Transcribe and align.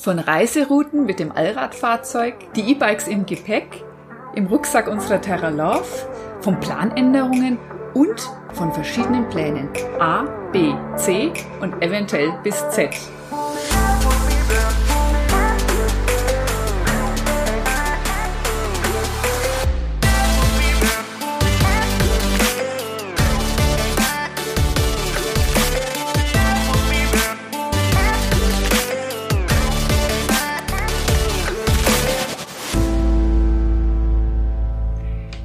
Von 0.00 0.20
Reiserouten 0.20 1.06
mit 1.06 1.18
dem 1.18 1.32
Allradfahrzeug, 1.32 2.52
die 2.54 2.70
E-Bikes 2.70 3.08
im 3.08 3.26
Gepäck, 3.26 3.82
im 4.36 4.46
Rucksack 4.46 4.86
unserer 4.86 5.20
Terra 5.20 5.48
Love, 5.48 6.06
von 6.40 6.60
Planänderungen 6.60 7.58
und 7.94 8.30
von 8.52 8.72
verschiedenen 8.72 9.28
Plänen 9.28 9.68
A, 9.98 10.22
B, 10.52 10.72
C 10.94 11.32
und 11.60 11.82
eventuell 11.82 12.32
bis 12.44 12.64
Z. 12.70 12.90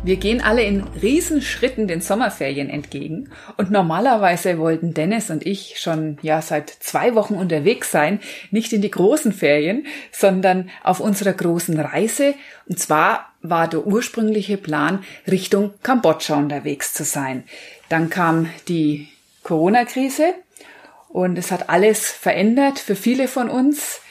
Wir 0.06 0.18
gehen 0.18 0.42
alle 0.42 0.64
in 0.64 0.84
Riesenschritten 1.02 1.88
den 1.88 2.02
Sommerferien 2.02 2.70
entgegen 2.70 3.30
und 3.56 3.72
normalerweise 3.72 4.58
wollten 4.58 4.94
Dennis 4.94 5.30
und 5.30 5.46
ich 5.46 5.80
schon 5.80 6.18
ja 6.22 6.42
seit 6.42 6.70
zwei 6.70 7.16
Wochen 7.16 7.36
unterwegs 7.36 7.90
sein, 7.90 8.20
nicht 8.52 8.74
in 8.74 8.82
die 8.82 8.92
großen 8.92 9.32
Ferien, 9.32 9.88
sondern 10.12 10.70
auf 10.84 11.00
unserer 11.00 11.32
großen 11.32 11.80
Reise. 11.80 12.34
Und 12.68 12.80
zwar 12.80 13.32
war 13.42 13.70
der 13.70 13.88
ursprüngliche 13.88 14.58
Plan, 14.58 15.06
Richtung 15.26 15.72
Kambodscha 15.84 16.36
unterwegs 16.36 16.94
zu 16.94 17.06
sein. 17.06 17.46
Dann 17.88 18.10
kam 18.10 18.50
die 18.68 19.08
Corona-Krise 19.44 20.34
und 21.08 21.38
es 21.38 21.50
hat 21.50 21.70
alles 21.70 22.12
verändert. 22.12 22.78
Für 22.78 22.98
viele 22.98 23.30
von 23.30 23.50
uns 23.50 24.02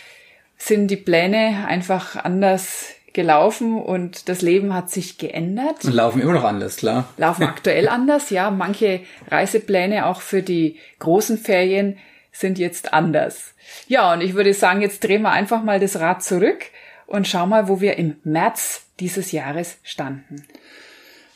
sind 0.57 0.89
die 0.89 0.97
Pläne 0.97 1.67
einfach 1.67 2.17
anders 2.17 2.95
gelaufen 3.15 3.81
und 3.81 4.29
das 4.29 4.43
Leben 4.43 4.75
hat 4.75 4.91
sich 4.91 5.19
geändert. 5.19 5.85
Und 5.85 5.95
laufen 5.95 6.21
immer 6.21 6.33
noch 6.33 6.45
anders, 6.45 6.77
klar. 6.77 7.09
Laufen 7.17 7.45
aktuell 7.45 7.89
anders, 7.91 8.31
ja. 8.31 8.51
Manche 8.51 9.01
Reisepläne 9.31 10.07
auch 10.07 10.21
für 10.21 10.43
die 10.43 10.79
großen 10.99 11.39
Ferien 11.39 11.99
sind 12.33 12.59
jetzt 12.59 12.93
anders. 12.93 13.55
Ja, 13.89 14.13
und 14.13 14.23
ich 14.23 14.35
würde 14.35 14.55
sagen, 14.55 14.81
jetzt 14.81 15.05
drehen 15.05 15.23
wir 15.23 15.31
einfach 15.31 15.63
mal 15.63 15.81
das 15.81 16.01
Rad 16.01 16.23
zurück 16.23 16.65
und 17.07 17.29
schauen 17.29 17.51
mal, 17.51 17.69
wo 17.69 17.81
wir 17.81 17.99
im 17.99 18.17
März 18.25 18.87
dieses 19.01 19.33
Jahres 19.33 19.79
standen. 19.83 20.45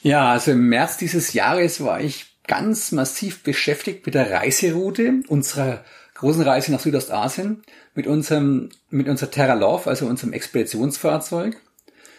Ja, 0.02 0.32
also 0.32 0.52
im 0.52 0.68
März 0.68 0.96
dieses 0.96 1.32
Jahres 1.32 1.84
war 1.84 2.00
ich 2.00 2.26
ganz 2.46 2.92
massiv 2.92 3.42
beschäftigt 3.42 4.06
mit 4.06 4.14
der 4.14 4.30
Reiseroute 4.30 5.20
unserer 5.28 5.84
großen 6.14 6.42
Reise 6.42 6.72
nach 6.72 6.80
Südostasien 6.80 7.62
mit 7.94 8.06
unserem, 8.06 8.68
mit 8.90 9.08
unserer 9.08 9.30
Terra 9.30 9.54
Love, 9.54 9.88
also 9.88 10.06
unserem 10.06 10.32
Expeditionsfahrzeug. 10.32 11.56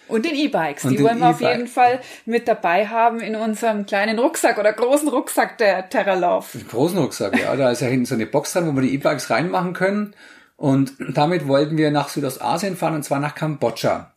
Und 0.07 0.25
den 0.25 0.35
E-Bikes, 0.35 0.83
die 0.83 1.01
wollen 1.01 1.19
wir 1.19 1.27
e 1.27 1.29
auf 1.29 1.41
jeden 1.41 1.67
Fall 1.67 1.99
mit 2.25 2.47
dabei 2.47 2.87
haben 2.87 3.19
in 3.19 3.35
unserem 3.35 3.85
kleinen 3.85 4.19
Rucksack 4.19 4.57
oder 4.57 4.73
großen 4.73 5.07
Rucksack 5.09 5.57
der 5.57 5.89
Terra 5.89 6.15
Love. 6.15 6.45
Großen 6.69 6.97
Rucksack, 6.97 7.39
ja. 7.39 7.55
Da 7.55 7.71
ist 7.71 7.81
ja 7.81 7.87
hinten 7.87 8.05
so 8.05 8.15
eine 8.15 8.25
Box 8.25 8.53
dran, 8.53 8.67
wo 8.67 8.73
wir 8.73 8.81
die 8.81 8.93
E-Bikes 8.93 9.29
reinmachen 9.29 9.73
können. 9.73 10.13
Und 10.55 10.93
damit 11.13 11.47
wollten 11.47 11.77
wir 11.77 11.91
nach 11.91 12.09
Südostasien 12.09 12.75
fahren 12.75 12.95
und 12.95 13.03
zwar 13.03 13.19
nach 13.19 13.35
Kambodscha. 13.35 14.13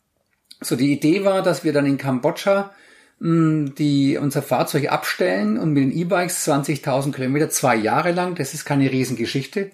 So, 0.59 0.75
die 0.75 0.91
Idee 0.91 1.23
war, 1.23 1.41
dass 1.41 1.63
wir 1.63 1.73
dann 1.73 1.85
in 1.85 1.97
Kambodscha 1.97 2.71
mh, 3.19 3.27
hm, 3.27 3.75
die 3.75 4.17
unser 4.17 4.41
Fahrzeug 4.41 4.91
abstellen 4.91 5.57
und 5.57 5.73
mit 5.73 5.83
den 5.83 5.91
E-Bikes 5.91 6.47
20.000 6.47 7.13
Kilometer 7.13 7.49
zwei 7.49 7.75
Jahre 7.75 8.11
lang, 8.11 8.35
das 8.35 8.53
ist 8.53 8.65
keine 8.65 8.91
Riesengeschichte, 8.91 9.71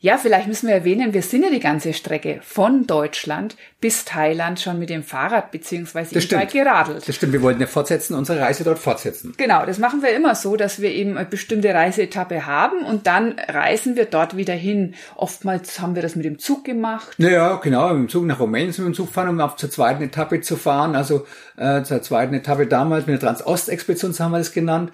ja, 0.00 0.18
vielleicht 0.18 0.48
müssen 0.48 0.68
wir 0.68 0.74
erwähnen, 0.74 1.14
wir 1.14 1.22
sind 1.22 1.44
ja 1.44 1.50
die 1.50 1.60
ganze 1.60 1.94
Strecke 1.94 2.40
von 2.42 2.86
Deutschland 2.86 3.56
bis 3.80 4.04
Thailand 4.04 4.60
schon 4.60 4.78
mit 4.78 4.90
dem 4.90 5.02
Fahrrad 5.02 5.50
beziehungsweise 5.50 6.18
E-Bike 6.18 6.52
geradelt. 6.52 7.08
Das 7.08 7.16
stimmt, 7.16 7.32
wir 7.32 7.42
wollten 7.42 7.60
ja 7.60 7.66
fortsetzen, 7.66 8.14
unsere 8.14 8.40
Reise 8.40 8.64
dort 8.64 8.78
fortsetzen. 8.78 9.34
Genau, 9.36 9.64
das 9.66 9.78
machen 9.78 10.02
wir 10.02 10.14
immer 10.14 10.34
so, 10.34 10.56
dass 10.56 10.80
wir 10.80 10.90
eben 10.90 11.16
eine 11.16 11.26
bestimmte 11.26 11.72
Reiseetappe 11.72 12.46
haben 12.46 12.84
und 12.84 13.06
dann 13.06 13.36
reisen 13.48 13.96
wir 13.96 14.06
dort 14.06 14.36
wieder 14.36 14.54
hin. 14.54 14.94
Oftmals 15.16 15.80
haben 15.80 15.94
wir 15.94 16.02
das 16.02 16.16
mit 16.16 16.24
dem 16.24 16.38
Zug 16.38 16.64
gemacht. 16.64 17.14
Naja, 17.18 17.56
genau, 17.62 17.88
mit 17.94 17.96
dem 17.96 18.08
Zug 18.08 18.24
nach 18.26 18.40
Rumänien 18.40 18.72
sind 18.72 18.84
wir 18.84 18.88
mit 18.88 18.98
dem 18.98 19.04
Zug 19.04 19.12
fahren, 19.12 19.28
um 19.28 19.40
auf 19.40 19.56
zur 19.56 19.70
zweiten 19.70 20.02
Etappe 20.02 20.40
zu 20.40 20.56
fahren. 20.56 20.96
Also 20.96 21.26
äh, 21.56 21.82
zur 21.82 22.02
zweiten 22.02 22.34
Etappe 22.34 22.66
damals 22.66 23.06
mit 23.06 23.20
der 23.20 23.28
Transost-Expedition, 23.28 24.12
so 24.12 24.24
haben 24.24 24.32
wir 24.32 24.38
das 24.38 24.52
genannt. 24.52 24.92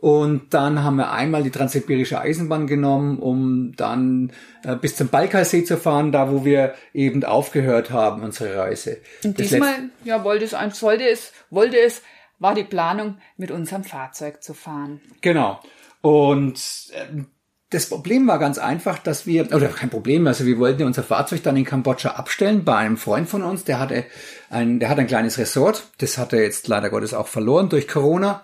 Und 0.00 0.54
dann 0.54 0.82
haben 0.82 0.96
wir 0.96 1.12
einmal 1.12 1.42
die 1.42 1.50
Transsibirische 1.50 2.18
Eisenbahn 2.18 2.66
genommen, 2.66 3.18
um 3.18 3.76
dann 3.76 4.32
äh, 4.64 4.74
bis 4.74 4.96
zum 4.96 5.08
Balkalsee 5.08 5.64
zu 5.64 5.76
fahren, 5.76 6.10
da 6.10 6.32
wo 6.32 6.42
wir 6.42 6.74
eben 6.94 7.22
aufgehört 7.22 7.90
haben, 7.90 8.22
unsere 8.22 8.56
Reise. 8.56 8.96
Und 9.22 9.38
das 9.38 9.48
diesmal, 9.48 9.74
ja, 10.04 10.24
wollte 10.24 10.46
es, 10.46 10.52
wollte 10.52 11.06
es, 11.06 11.32
wollte 11.50 11.78
es, 11.78 12.00
war 12.38 12.54
die 12.54 12.64
Planung, 12.64 13.18
mit 13.36 13.50
unserem 13.50 13.84
Fahrzeug 13.84 14.42
zu 14.42 14.54
fahren. 14.54 15.02
Genau. 15.20 15.60
Und 16.00 16.58
äh, 16.94 17.24
das 17.68 17.90
Problem 17.90 18.26
war 18.26 18.38
ganz 18.38 18.56
einfach, 18.56 18.98
dass 18.98 19.26
wir, 19.26 19.54
oder 19.54 19.68
kein 19.68 19.90
Problem, 19.90 20.26
also 20.26 20.46
wir 20.46 20.58
wollten 20.58 20.84
unser 20.84 21.02
Fahrzeug 21.02 21.42
dann 21.42 21.58
in 21.58 21.66
Kambodscha 21.66 22.12
abstellen 22.12 22.64
bei 22.64 22.76
einem 22.76 22.96
Freund 22.96 23.28
von 23.28 23.42
uns, 23.42 23.64
der 23.64 23.78
hatte 23.78 24.04
ein, 24.48 24.80
der 24.80 24.88
hat 24.88 24.98
ein 24.98 25.06
kleines 25.06 25.36
Resort, 25.36 25.88
das 25.98 26.16
hat 26.16 26.32
er 26.32 26.42
jetzt 26.42 26.68
leider 26.68 26.88
Gottes 26.88 27.12
auch 27.12 27.28
verloren 27.28 27.68
durch 27.68 27.86
Corona 27.86 28.42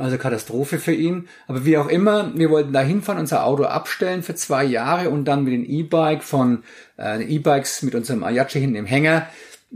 also 0.00 0.18
Katastrophe 0.18 0.78
für 0.78 0.94
ihn. 0.94 1.28
Aber 1.46 1.64
wie 1.64 1.78
auch 1.78 1.88
immer, 1.88 2.32
wir 2.34 2.50
wollten 2.50 2.72
da 2.72 2.80
hinfahren, 2.80 3.20
unser 3.20 3.44
Auto 3.44 3.64
abstellen 3.64 4.22
für 4.22 4.34
zwei 4.34 4.64
Jahre 4.64 5.10
und 5.10 5.26
dann 5.26 5.44
mit 5.44 5.52
dem 5.52 5.64
E-Bike 5.64 6.22
von 6.22 6.64
äh, 6.98 7.22
E-Bikes 7.22 7.82
mit 7.82 7.94
unserem 7.94 8.24
Ayache 8.24 8.58
hinten 8.58 8.76
im 8.76 8.86
Hänger 8.86 9.26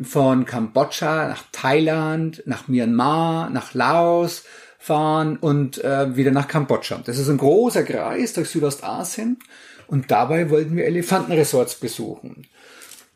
von 0.02 0.44
Kambodscha 0.44 1.28
nach 1.28 1.44
Thailand, 1.52 2.42
nach 2.46 2.66
Myanmar, 2.68 3.50
nach 3.50 3.74
Laos 3.74 4.44
fahren 4.78 5.36
und 5.36 5.82
äh, 5.84 6.16
wieder 6.16 6.30
nach 6.30 6.48
Kambodscha. 6.48 7.00
Das 7.04 7.18
ist 7.18 7.28
ein 7.28 7.38
großer 7.38 7.84
Kreis 7.84 8.32
durch 8.32 8.48
Südostasien 8.48 9.38
und 9.86 10.10
dabei 10.10 10.50
wollten 10.50 10.76
wir 10.76 10.86
Elefantenresorts 10.86 11.76
besuchen. 11.76 12.46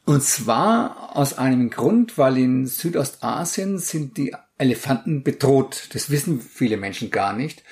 Und 0.04 0.22
zwar 0.22 1.16
aus 1.16 1.36
einem 1.36 1.68
Grund, 1.68 2.16
weil 2.16 2.38
in 2.38 2.66
Südostasien 2.66 3.78
sind 3.78 4.16
die 4.16 4.34
Elefanten 4.58 5.22
bedroht. 5.22 5.88
Das 5.92 6.10
wissen 6.10 6.40
viele 6.40 6.76
Menschen 6.76 7.10
gar 7.10 7.32
nicht. 7.32 7.62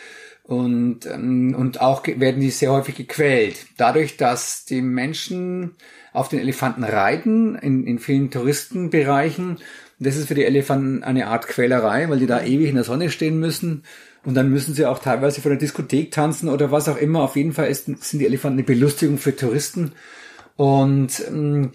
Und, 0.45 1.07
ähm, 1.07 1.55
und 1.59 1.81
auch 1.81 2.07
werden 2.07 2.41
die 2.41 2.51
sehr 2.51 2.73
häufig 2.73 2.95
gequält. 2.95 3.67
Dadurch, 3.77 4.17
dass 4.17 4.65
die 4.65 4.81
Menschen 4.81 5.75
auf 6.13 6.29
den 6.29 6.39
Elefanten 6.39 6.85
reiten, 6.85 7.57
in, 7.57 7.85
in 7.85 7.99
vielen 7.99 8.31
Touristenbereichen, 8.31 9.59
das 9.99 10.17
ist 10.17 10.29
für 10.29 10.35
die 10.35 10.45
Elefanten 10.45 11.03
eine 11.03 11.27
Art 11.27 11.49
Quälerei, 11.49 12.09
weil 12.09 12.19
die 12.21 12.27
da 12.27 12.43
ewig 12.43 12.69
in 12.69 12.75
der 12.77 12.85
Sonne 12.85 13.11
stehen 13.11 13.41
müssen. 13.41 13.83
Und 14.25 14.35
dann 14.35 14.51
müssen 14.51 14.75
sie 14.75 14.87
auch 14.87 14.99
teilweise 14.99 15.41
von 15.41 15.51
der 15.51 15.59
Diskothek 15.59 16.11
tanzen 16.11 16.49
oder 16.49 16.71
was 16.71 16.89
auch 16.89 16.97
immer. 16.97 17.23
Auf 17.23 17.37
jeden 17.37 17.53
Fall 17.53 17.69
ist, 17.69 17.87
sind 17.87 18.19
die 18.19 18.27
Elefanten 18.27 18.59
eine 18.59 18.67
Belustigung 18.67 19.19
für 19.19 19.35
Touristen. 19.35 19.93
Und 20.57 21.23
ähm, 21.29 21.73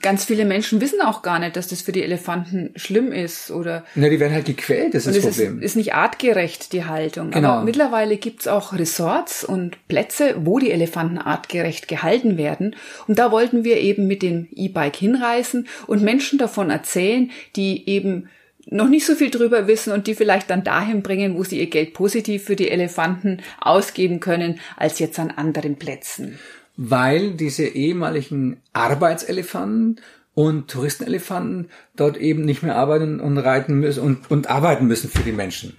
ganz 0.00 0.24
viele 0.24 0.44
Menschen 0.44 0.80
wissen 0.80 1.00
auch 1.00 1.22
gar 1.22 1.40
nicht, 1.40 1.56
dass 1.56 1.66
das 1.66 1.82
für 1.82 1.90
die 1.90 2.02
Elefanten 2.02 2.70
schlimm 2.76 3.10
ist 3.10 3.50
oder. 3.50 3.84
Na, 3.94 4.08
die 4.08 4.20
werden 4.20 4.32
halt 4.32 4.46
gequält, 4.46 4.94
das 4.94 5.06
ist 5.06 5.24
das 5.24 5.36
Problem. 5.36 5.58
Ist, 5.58 5.64
ist 5.64 5.76
nicht 5.76 5.94
artgerecht, 5.94 6.72
die 6.72 6.84
Haltung. 6.84 7.32
Genau. 7.32 7.48
Aber 7.48 7.64
mittlerweile 7.64 8.16
gibt's 8.16 8.46
auch 8.46 8.72
Resorts 8.72 9.44
und 9.44 9.76
Plätze, 9.88 10.34
wo 10.38 10.58
die 10.58 10.70
Elefanten 10.70 11.18
artgerecht 11.18 11.88
gehalten 11.88 12.36
werden. 12.36 12.76
Und 13.08 13.18
da 13.18 13.32
wollten 13.32 13.64
wir 13.64 13.78
eben 13.78 14.06
mit 14.06 14.22
dem 14.22 14.46
E-Bike 14.52 14.96
hinreisen 14.96 15.66
und 15.86 16.02
Menschen 16.02 16.38
davon 16.38 16.70
erzählen, 16.70 17.30
die 17.56 17.88
eben 17.88 18.28
noch 18.66 18.88
nicht 18.88 19.04
so 19.04 19.16
viel 19.16 19.30
drüber 19.30 19.66
wissen 19.66 19.92
und 19.92 20.06
die 20.06 20.14
vielleicht 20.14 20.48
dann 20.48 20.62
dahin 20.62 21.02
bringen, 21.02 21.36
wo 21.36 21.42
sie 21.42 21.58
ihr 21.58 21.68
Geld 21.68 21.94
positiv 21.94 22.44
für 22.44 22.54
die 22.54 22.70
Elefanten 22.70 23.42
ausgeben 23.60 24.20
können, 24.20 24.60
als 24.76 25.00
jetzt 25.00 25.18
an 25.18 25.32
anderen 25.32 25.76
Plätzen 25.76 26.38
weil 26.76 27.32
diese 27.32 27.66
ehemaligen 27.66 28.62
Arbeitselefanten 28.72 30.00
und 30.34 30.70
Touristenelefanten 30.70 31.70
dort 31.94 32.16
eben 32.16 32.44
nicht 32.44 32.62
mehr 32.62 32.76
arbeiten 32.76 33.20
und 33.20 33.38
reiten 33.38 33.74
müssen 33.74 34.02
und, 34.02 34.30
und 34.30 34.48
arbeiten 34.48 34.86
müssen 34.86 35.10
für 35.10 35.22
die 35.22 35.32
Menschen. 35.32 35.76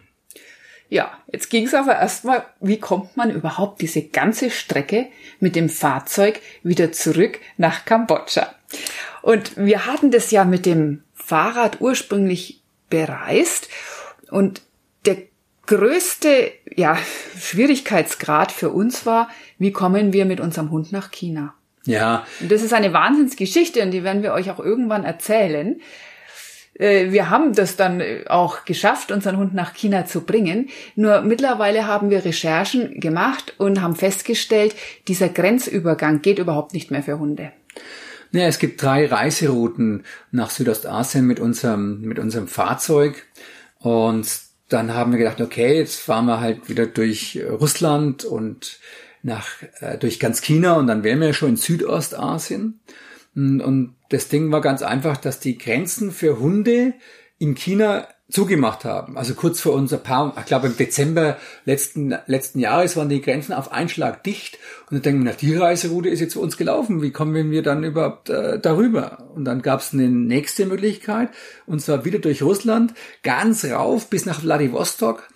Ja, 0.90 1.12
jetzt 1.32 1.50
ging 1.50 1.66
es 1.66 1.74
aber 1.74 1.96
erstmal, 1.96 2.46
wie 2.60 2.80
kommt 2.80 3.18
man 3.18 3.32
überhaupt 3.32 3.82
diese 3.82 4.04
ganze 4.04 4.52
Strecke 4.52 5.08
mit 5.40 5.56
dem 5.56 5.70
Fahrzeug 5.70 6.40
wieder 6.62 6.92
zurück 6.92 7.40
nach 7.58 7.86
Kambodscha? 7.86 8.54
Und 9.24 9.58
wir 9.58 9.88
hatten 9.88 10.12
das 10.12 10.30
ja 10.30 10.46
mit 10.46 10.68
dem 10.68 11.04
Fahrrad 11.16 11.82
ursprünglich 11.82 12.62
bereist 12.90 13.70
und 14.30 14.62
größte 15.66 16.52
ja, 16.76 16.98
Schwierigkeitsgrad 17.40 18.52
für 18.52 18.70
uns 18.70 19.06
war, 19.06 19.30
wie 19.60 19.72
kommen 19.72 20.14
wir 20.14 20.26
mit 20.26 20.40
unserem 20.40 20.72
Hund 20.72 20.92
nach 20.92 21.12
China? 21.12 21.54
Ja. 21.86 22.26
Und 22.40 22.52
das 22.52 22.62
ist 22.62 22.74
eine 22.74 22.94
Wahnsinnsgeschichte 22.94 23.82
und 23.82 23.92
die 23.92 24.04
werden 24.04 24.24
wir 24.24 24.34
euch 24.34 24.50
auch 24.52 24.60
irgendwann 24.60 25.04
erzählen. 25.04 25.82
Äh, 26.76 27.12
wir 27.12 27.30
haben 27.30 27.54
das 27.54 27.76
dann 27.76 28.02
auch 28.28 28.66
geschafft, 28.66 29.12
unseren 29.12 29.38
Hund 29.38 29.54
nach 29.54 29.74
China 29.74 30.06
zu 30.06 30.22
bringen. 30.22 30.70
Nur 30.96 31.22
mittlerweile 31.22 31.88
haben 31.88 32.10
wir 32.10 32.26
Recherchen 32.26 33.00
gemacht 33.00 33.54
und 33.58 33.82
haben 33.82 33.96
festgestellt, 33.96 34.76
dieser 35.08 35.30
Grenzübergang 35.30 36.22
geht 36.22 36.40
überhaupt 36.40 36.74
nicht 36.74 36.92
mehr 36.92 37.04
für 37.04 37.20
Hunde. 37.20 37.52
Naja, 38.32 38.48
es 38.48 38.58
gibt 38.58 38.82
drei 38.82 39.06
Reiserouten 39.06 40.06
nach 40.32 40.50
Südostasien 40.50 41.26
mit 41.26 41.40
unserem, 41.40 42.02
mit 42.02 42.18
unserem 42.18 42.48
Fahrzeug. 42.48 43.28
Und 43.80 44.28
dann 44.74 44.94
haben 44.94 45.12
wir 45.12 45.20
gedacht, 45.20 45.40
okay, 45.40 45.78
jetzt 45.78 46.00
fahren 46.00 46.26
wir 46.26 46.40
halt 46.40 46.68
wieder 46.68 46.88
durch 46.88 47.40
Russland 47.48 48.26
und 48.26 48.80
nach, 49.22 49.48
äh, 49.80 49.98
durch 49.98 50.20
ganz 50.20 50.42
China 50.42 50.74
und 50.74 50.88
dann 50.88 51.04
wären 51.04 51.22
wir 51.22 51.34
schon 51.34 51.50
in 51.50 51.56
Südostasien. 51.56 52.82
Und, 53.36 53.62
und 53.62 53.96
das 54.10 54.28
Ding 54.28 54.52
war 54.52 54.62
ganz 54.62 54.82
einfach, 54.82 55.18
dass 55.18 55.40
die 55.40 55.58
Grenzen 55.58 56.12
für 56.12 56.40
Hunde 56.40 56.94
in 57.40 57.56
China 57.56 58.08
zugemacht 58.34 58.84
haben. 58.84 59.16
Also 59.16 59.36
kurz 59.36 59.62
vor 59.62 59.74
unser 59.74 59.98
paar, 59.98 60.34
ich 60.40 60.46
glaube 60.46 60.68
im 60.68 60.76
Dezember 60.76 61.38
letzten, 61.66 62.16
letzten 62.26 62.60
Jahres 62.60 62.98
waren 62.98 63.08
die 63.08 63.22
Grenzen 63.22 63.54
auf 63.54 63.72
Einschlag 63.72 64.24
dicht. 64.24 64.58
Und 64.90 64.96
dann 64.96 65.02
denken 65.04 65.24
wir, 65.24 65.32
na, 65.32 65.38
die 65.38 65.56
Reiseroute 65.56 66.10
ist 66.10 66.20
jetzt 66.20 66.34
für 66.34 66.40
uns 66.40 66.58
gelaufen. 66.58 67.04
Wie 67.04 67.12
kommen 67.12 67.52
wir 67.52 67.62
dann 67.62 67.84
überhaupt 67.84 68.30
äh, 68.30 68.60
darüber? 68.60 69.30
Und 69.36 69.46
dann 69.46 69.62
gab 69.62 69.82
es 69.82 69.94
eine 69.94 70.10
nächste 70.10 70.66
Möglichkeit, 70.66 71.30
und 71.68 71.82
zwar 71.82 72.06
wieder 72.06 72.20
durch 72.20 72.42
Russland, 72.42 72.94
ganz 73.22 73.66
rauf 73.66 74.10
bis 74.10 74.26
nach 74.26 74.42
Vladivostok. 74.42 75.30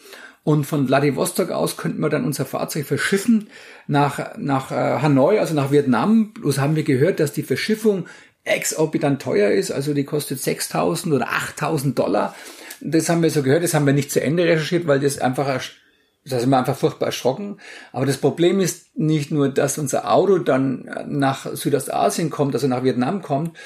Und 0.44 0.66
von 0.66 0.88
Vladivostok 0.88 1.52
aus 1.52 1.78
könnten 1.78 2.00
wir 2.00 2.10
dann 2.10 2.26
unser 2.26 2.46
Fahrzeug 2.46 2.86
verschiffen 2.86 3.50
nach, 3.86 4.38
nach 4.38 4.72
äh, 4.72 5.02
Hanoi, 5.02 5.40
also 5.40 5.54
nach 5.54 5.72
Vietnam. 5.72 6.34
Bloß 6.34 6.58
haben 6.58 6.76
wir 6.76 6.84
gehört, 6.84 7.20
dass 7.20 7.32
die 7.32 7.44
Verschiffung 7.44 8.08
exorbitant 8.44 9.22
teuer 9.22 9.52
ist. 9.52 9.72
Also 9.72 9.94
die 9.94 10.06
kostet 10.06 10.40
6.000 10.40 11.14
oder 11.14 11.28
8.000 11.28 11.94
Dollar. 11.94 12.34
Das 12.82 13.10
haben 13.10 13.24
wir 13.24 13.30
so 13.30 13.44
gehört, 13.44 13.64
das 13.64 13.74
haben 13.74 13.86
wir 13.86 13.94
nicht 13.94 14.12
zu 14.12 14.22
Ende 14.22 14.46
recherchiert, 14.46 14.88
weil 14.88 15.00
das 15.00 15.20
einfach, 15.20 15.48
da 16.26 16.40
sind 16.40 16.50
wir 16.50 16.58
einfach 16.58 16.78
furchtbar 16.78 17.08
erschrocken. 17.08 17.58
Aber 17.92 18.06
das 18.06 18.18
Problem 18.18 18.60
ist 18.60 18.98
nicht 18.98 19.32
nur, 19.32 19.50
dass 19.50 19.78
unser 19.78 20.12
Auto 20.12 20.38
dann 20.38 20.90
nach 21.08 21.54
Südostasien 21.54 22.30
kommt, 22.30 22.54
also 22.54 22.68
nach 22.68 22.84
Vietnam 22.84 23.22
kommt, 23.22 23.58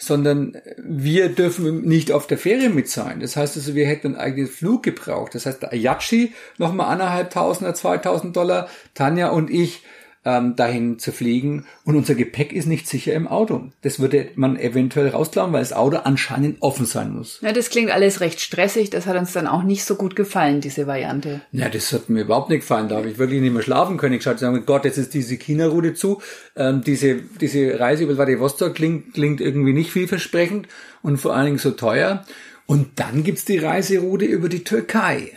sondern 0.00 0.56
wir 0.78 1.28
dürfen 1.28 1.82
nicht 1.82 2.10
auf 2.10 2.26
der 2.26 2.38
Fähre 2.38 2.70
mit 2.70 2.88
sein. 2.88 3.20
Das 3.20 3.36
heißt 3.36 3.56
also, 3.56 3.74
wir 3.74 3.86
hätten 3.86 4.08
einen 4.08 4.16
eigenen 4.16 4.48
Flug 4.48 4.82
gebraucht. 4.82 5.34
Das 5.34 5.44
heißt, 5.44 5.62
der 5.62 5.72
Ayachi 5.72 6.32
nochmal 6.56 6.90
anderthalb 6.90 7.30
Tausend 7.30 7.64
oder 7.64 7.74
zweitausend 7.74 8.34
Dollar, 8.34 8.68
Tanja 8.94 9.28
und 9.28 9.50
ich 9.50 9.82
ähm, 10.24 10.54
dahin 10.54 10.98
zu 10.98 11.12
fliegen 11.12 11.64
und 11.84 11.96
unser 11.96 12.14
Gepäck 12.14 12.52
ist 12.52 12.66
nicht 12.66 12.86
sicher 12.86 13.14
im 13.14 13.26
Auto. 13.26 13.70
Das 13.80 14.00
würde 14.00 14.28
man 14.34 14.58
eventuell 14.58 15.08
rausklauen, 15.08 15.52
weil 15.52 15.60
das 15.60 15.72
Auto 15.72 15.96
anscheinend 15.96 16.60
offen 16.60 16.84
sein 16.84 17.12
muss. 17.12 17.40
Ja, 17.40 17.52
das 17.52 17.70
klingt 17.70 17.90
alles 17.90 18.20
recht 18.20 18.40
stressig. 18.40 18.90
Das 18.90 19.06
hat 19.06 19.16
uns 19.16 19.32
dann 19.32 19.46
auch 19.46 19.62
nicht 19.62 19.84
so 19.84 19.94
gut 19.94 20.16
gefallen, 20.16 20.60
diese 20.60 20.86
Variante. 20.86 21.40
Ja, 21.52 21.70
das 21.70 21.92
hat 21.92 22.10
mir 22.10 22.22
überhaupt 22.22 22.50
nicht 22.50 22.60
gefallen. 22.60 22.88
Da 22.88 22.96
habe 22.96 23.08
ich 23.08 23.18
wirklich 23.18 23.40
nicht 23.40 23.54
mehr 23.54 23.62
schlafen 23.62 23.96
können. 23.96 24.14
Ich 24.14 24.22
schaute 24.22 24.38
sagen, 24.38 24.62
Gott, 24.66 24.84
jetzt 24.84 24.98
ist 24.98 25.14
diese 25.14 25.36
China-Route 25.36 25.94
zu. 25.94 26.20
Ähm, 26.54 26.82
diese, 26.84 27.16
diese 27.40 27.80
Reise 27.80 28.04
über 28.04 28.14
Vladivostok 28.14 28.74
klingt, 28.74 29.14
klingt 29.14 29.40
irgendwie 29.40 29.72
nicht 29.72 29.90
vielversprechend 29.90 30.68
und 31.02 31.16
vor 31.16 31.34
allen 31.34 31.46
Dingen 31.46 31.58
so 31.58 31.70
teuer. 31.70 32.26
Und 32.66 33.00
dann 33.00 33.24
gibt's 33.24 33.46
die 33.46 33.58
Reiseroute 33.58 34.26
über 34.26 34.48
die 34.48 34.64
Türkei. 34.64 35.32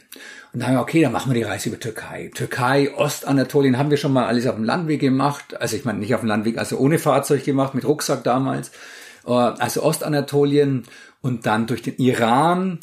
Und 0.53 0.59
dann 0.59 0.69
haben 0.69 0.75
wir, 0.75 0.81
okay, 0.81 1.01
dann 1.01 1.11
machen 1.11 1.31
wir 1.31 1.39
die 1.39 1.43
Reise 1.49 1.69
über 1.69 1.79
Türkei. 1.79 2.29
Türkei, 2.33 2.93
Ostanatolien 2.95 3.79
haben 3.79 3.89
wir 3.89 3.97
schon 3.97 4.13
mal 4.13 4.27
alles 4.27 4.45
auf 4.45 4.55
dem 4.55 4.63
Landweg 4.63 4.99
gemacht. 4.99 5.59
Also 5.59 5.75
ich 5.75 5.83
meine 5.83 5.97
nicht 5.97 6.13
auf 6.13 6.21
dem 6.21 6.29
Landweg, 6.29 6.59
also 6.59 6.77
ohne 6.77 6.99
Fahrzeug 6.99 7.43
gemacht, 7.43 7.73
mit 7.73 7.85
Rucksack 7.85 8.23
damals. 8.23 8.69
Äh, 9.25 9.31
also 9.31 9.81
Ostanatolien 9.81 10.83
und 11.21 11.47
dann 11.47 11.65
durch 11.65 11.81
den 11.81 11.97
Iran 11.97 12.79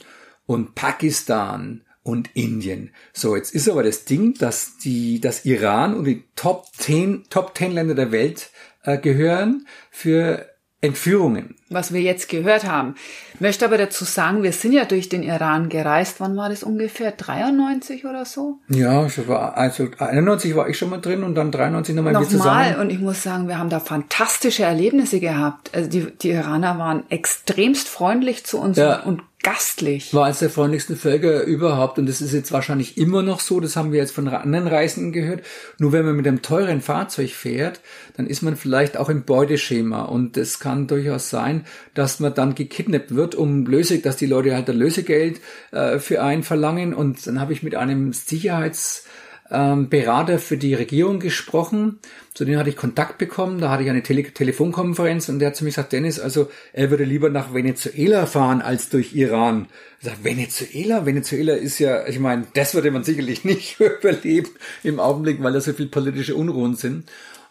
und 0.46 0.74
Pakistan 0.74 1.82
und 2.02 2.30
Indien. 2.34 2.90
So, 3.12 3.36
jetzt 3.36 3.54
ist 3.54 3.68
aber 3.68 3.84
das 3.84 4.04
Ding, 4.04 4.34
dass 4.34 4.78
die, 4.78 5.20
das 5.20 5.44
Iran 5.44 5.94
und 5.94 6.04
die 6.04 6.24
Top 6.34 6.66
10, 6.76 7.26
Top 7.30 7.56
10 7.56 7.70
Länder 7.70 7.94
der 7.94 8.10
Welt 8.10 8.50
äh, 8.82 8.98
gehören 8.98 9.66
für 9.92 10.49
Entführungen. 10.82 11.56
Was 11.68 11.92
wir 11.92 12.00
jetzt 12.00 12.30
gehört 12.30 12.64
haben. 12.64 12.94
Ich 13.34 13.40
möchte 13.40 13.66
aber 13.66 13.76
dazu 13.76 14.04
sagen, 14.04 14.42
wir 14.42 14.52
sind 14.52 14.72
ja 14.72 14.86
durch 14.86 15.10
den 15.10 15.22
Iran 15.22 15.68
gereist. 15.68 16.16
Wann 16.20 16.36
war 16.36 16.48
das 16.48 16.62
ungefähr? 16.62 17.12
93 17.12 18.06
oder 18.06 18.24
so? 18.24 18.58
Ja, 18.68 19.04
ich 19.04 19.28
war, 19.28 19.58
also 19.58 19.88
91 19.98 20.56
war 20.56 20.68
ich 20.68 20.78
schon 20.78 20.88
mal 20.88 21.00
drin 21.00 21.22
und 21.22 21.34
dann 21.34 21.52
93 21.52 21.94
nochmal 21.94 22.14
wieder 22.14 22.24
zusammen. 22.24 22.70
Nochmal. 22.70 22.80
Und 22.80 22.90
ich 22.90 22.98
muss 22.98 23.22
sagen, 23.22 23.46
wir 23.46 23.58
haben 23.58 23.68
da 23.68 23.78
fantastische 23.78 24.62
Erlebnisse 24.62 25.20
gehabt. 25.20 25.70
Also 25.74 25.90
die, 25.90 26.06
die 26.16 26.30
Iraner 26.30 26.78
waren 26.78 27.04
extremst 27.10 27.88
freundlich 27.88 28.44
zu 28.44 28.58
uns 28.58 28.78
ja. 28.78 29.00
und 29.02 29.22
gastlich. 29.42 30.12
War 30.12 30.26
eines 30.26 30.40
der 30.40 30.50
freundlichsten 30.50 30.96
Völker 30.96 31.44
überhaupt 31.44 31.98
und 31.98 32.06
das 32.06 32.20
ist 32.20 32.32
jetzt 32.32 32.52
wahrscheinlich 32.52 32.98
immer 32.98 33.22
noch 33.22 33.40
so, 33.40 33.60
das 33.60 33.76
haben 33.76 33.92
wir 33.92 33.98
jetzt 33.98 34.12
von 34.12 34.28
anderen 34.28 34.66
Reisenden 34.66 35.12
gehört. 35.12 35.42
Nur 35.78 35.92
wenn 35.92 36.04
man 36.04 36.16
mit 36.16 36.26
einem 36.26 36.42
teuren 36.42 36.80
Fahrzeug 36.80 37.30
fährt, 37.30 37.80
dann 38.16 38.26
ist 38.26 38.42
man 38.42 38.56
vielleicht 38.56 38.96
auch 38.96 39.08
im 39.08 39.24
Beuteschema 39.24 40.02
und 40.02 40.36
es 40.36 40.60
kann 40.60 40.86
durchaus 40.86 41.30
sein, 41.30 41.64
dass 41.94 42.20
man 42.20 42.34
dann 42.34 42.54
gekidnappt 42.54 43.14
wird, 43.14 43.34
um 43.34 43.66
Löse, 43.66 43.98
dass 43.98 44.16
die 44.16 44.26
Leute 44.26 44.54
halt 44.54 44.68
ein 44.68 44.76
Lösegeld 44.76 45.40
äh, 45.72 45.98
für 45.98 46.22
einen 46.22 46.42
verlangen 46.42 46.92
und 46.92 47.26
dann 47.26 47.40
habe 47.40 47.52
ich 47.52 47.62
mit 47.62 47.74
einem 47.74 48.12
Sicherheits 48.12 49.06
ähm, 49.50 49.88
Berater 49.88 50.38
für 50.38 50.56
die 50.56 50.74
Regierung 50.74 51.18
gesprochen. 51.18 51.98
Zu 52.34 52.44
denen 52.44 52.58
hatte 52.58 52.70
ich 52.70 52.76
Kontakt 52.76 53.18
bekommen. 53.18 53.60
Da 53.60 53.70
hatte 53.70 53.82
ich 53.82 53.90
eine 53.90 54.02
Tele 54.02 54.22
Telefonkonferenz 54.22 55.28
und 55.28 55.40
der 55.40 55.48
hat 55.48 55.56
zu 55.56 55.64
mir 55.64 55.70
gesagt, 55.70 55.92
Dennis, 55.92 56.20
also 56.20 56.50
er 56.72 56.90
würde 56.90 57.04
lieber 57.04 57.28
nach 57.30 57.52
Venezuela 57.52 58.26
fahren 58.26 58.62
als 58.62 58.88
durch 58.88 59.14
Iran. 59.14 59.66
Ich 60.00 60.06
sage, 60.06 60.24
Venezuela? 60.24 61.04
Venezuela 61.06 61.54
ist 61.54 61.78
ja, 61.78 62.06
ich 62.06 62.18
meine, 62.18 62.46
das 62.54 62.74
würde 62.74 62.90
man 62.90 63.04
sicherlich 63.04 63.44
nicht 63.44 63.80
überleben 63.80 64.50
im 64.82 65.00
Augenblick, 65.00 65.42
weil 65.42 65.52
da 65.52 65.60
so 65.60 65.72
viel 65.72 65.88
politische 65.88 66.34
Unruhen 66.34 66.76
sind. 66.76 67.08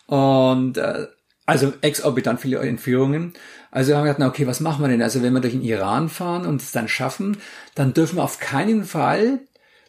Und 0.07 0.77
äh, 0.77 1.07
also 1.45 1.73
exorbitant 1.81 2.39
viele 2.39 2.59
Entführungen. 2.59 3.33
Also 3.71 3.93
haben 3.93 4.01
wir 4.01 4.13
gedacht, 4.13 4.19
na 4.19 4.27
okay, 4.27 4.47
was 4.47 4.59
machen 4.59 4.83
wir 4.83 4.87
denn? 4.87 5.01
Also 5.01 5.21
wenn 5.21 5.33
wir 5.33 5.41
durch 5.41 5.53
den 5.53 5.63
Iran 5.63 6.09
fahren 6.09 6.45
und 6.45 6.61
es 6.61 6.71
dann 6.71 6.87
schaffen, 6.87 7.37
dann 7.75 7.93
dürfen 7.93 8.17
wir 8.17 8.23
auf 8.23 8.39
keinen 8.39 8.83
Fall, 8.83 9.39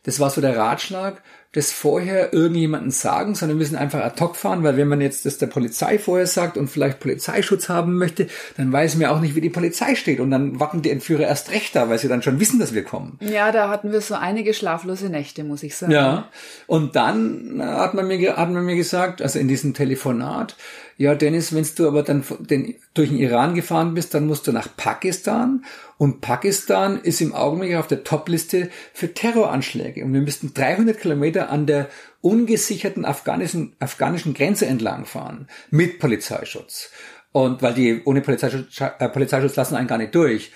das 0.02 0.20
war 0.20 0.30
so 0.30 0.40
der 0.40 0.56
Ratschlag, 0.56 1.22
das 1.52 1.72
vorher 1.72 2.32
irgendjemanden 2.32 2.92
sagen, 2.92 3.34
sondern 3.34 3.58
wir 3.58 3.64
müssen 3.64 3.76
einfach 3.76 4.00
ad 4.00 4.20
hoc 4.22 4.36
fahren, 4.36 4.62
weil 4.62 4.76
wenn 4.76 4.86
man 4.86 5.00
jetzt 5.00 5.26
das 5.26 5.38
der 5.38 5.48
Polizei 5.48 5.98
vorher 5.98 6.28
sagt 6.28 6.56
und 6.56 6.68
vielleicht 6.68 7.00
Polizeischutz 7.00 7.68
haben 7.68 7.98
möchte, 7.98 8.28
dann 8.56 8.72
weiß 8.72 8.94
man 8.94 9.02
ja 9.02 9.10
auch 9.10 9.20
nicht, 9.20 9.34
wie 9.34 9.40
die 9.40 9.50
Polizei 9.50 9.96
steht 9.96 10.20
und 10.20 10.30
dann 10.30 10.60
warten 10.60 10.82
die 10.82 10.90
Entführer 10.90 11.22
erst 11.22 11.50
recht 11.50 11.74
da, 11.74 11.88
weil 11.88 11.98
sie 11.98 12.06
dann 12.06 12.22
schon 12.22 12.38
wissen, 12.38 12.60
dass 12.60 12.72
wir 12.72 12.84
kommen. 12.84 13.18
Ja, 13.20 13.50
da 13.50 13.68
hatten 13.68 13.90
wir 13.90 14.00
so 14.00 14.14
einige 14.14 14.54
schlaflose 14.54 15.08
Nächte, 15.08 15.42
muss 15.42 15.64
ich 15.64 15.74
sagen. 15.74 15.90
Ja, 15.90 16.28
und 16.68 16.94
dann 16.94 17.60
hat 17.60 17.94
man 17.94 18.06
mir, 18.06 18.36
hat 18.36 18.50
man 18.50 18.64
mir 18.64 18.76
gesagt, 18.76 19.20
also 19.20 19.40
in 19.40 19.48
diesem 19.48 19.74
Telefonat, 19.74 20.56
ja, 20.98 21.14
Dennis, 21.14 21.54
wenn 21.54 21.66
du 21.76 21.88
aber 21.88 22.02
dann 22.02 22.22
den, 22.38 22.76
durch 22.94 23.10
den 23.10 23.18
Iran 23.18 23.54
gefahren 23.54 23.94
bist, 23.94 24.14
dann 24.14 24.26
musst 24.26 24.46
du 24.46 24.52
nach 24.52 24.68
Pakistan. 24.76 25.64
Und 25.96 26.20
Pakistan 26.20 27.00
ist 27.00 27.20
im 27.20 27.34
Augenblick 27.34 27.76
auf 27.76 27.86
der 27.86 28.02
Topliste 28.04 28.70
für 28.92 29.14
Terroranschläge. 29.14 30.04
Und 30.04 30.12
wir 30.12 30.20
müssten 30.20 30.54
300 30.54 30.98
Kilometer 30.98 31.50
an 31.50 31.66
der 31.66 31.88
ungesicherten 32.20 33.04
afghanischen, 33.04 33.76
afghanischen 33.78 34.34
Grenze 34.34 34.66
entlang 34.66 35.06
fahren. 35.06 35.46
Mit 35.70 36.00
Polizeischutz. 36.00 36.90
Und 37.32 37.62
weil 37.62 37.74
die 37.74 38.02
ohne 38.04 38.22
Polizeischutz, 38.22 38.80
äh, 38.80 39.08
Polizeischutz 39.08 39.54
lassen 39.54 39.76
einen 39.76 39.88
gar 39.88 39.98
nicht 39.98 40.14
durch. 40.14 40.50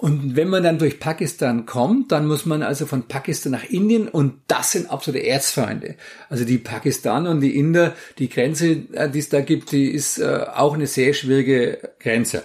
Und 0.00 0.34
wenn 0.34 0.48
man 0.48 0.62
dann 0.62 0.78
durch 0.78 0.98
Pakistan 0.98 1.66
kommt, 1.66 2.10
dann 2.10 2.26
muss 2.26 2.46
man 2.46 2.62
also 2.62 2.86
von 2.86 3.02
Pakistan 3.02 3.52
nach 3.52 3.64
Indien 3.64 4.08
und 4.08 4.40
das 4.46 4.72
sind 4.72 4.90
absolute 4.90 5.26
Erzfeinde. 5.26 5.96
Also 6.30 6.46
die 6.46 6.56
Pakistaner 6.56 7.28
und 7.30 7.42
die 7.42 7.54
Inder, 7.58 7.94
die 8.18 8.30
Grenze, 8.30 8.86
äh, 8.92 9.10
die 9.10 9.18
es 9.18 9.28
da 9.28 9.42
gibt, 9.42 9.72
die 9.72 9.90
ist 9.90 10.18
äh, 10.18 10.46
auch 10.54 10.72
eine 10.72 10.86
sehr 10.86 11.12
schwierige 11.12 11.90
Grenze. 11.98 12.44